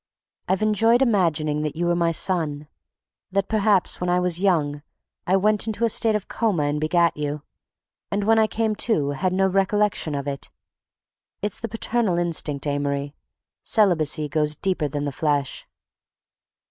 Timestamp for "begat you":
6.81-7.43